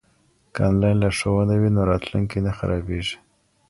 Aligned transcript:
که 0.53 0.61
انلاین 0.69 0.97
لارښوونه 1.03 1.53
وي 1.57 1.69
نو 1.75 1.81
راتلونکی 1.91 2.39
نه 2.45 2.51
خرابیږي. 2.57 3.17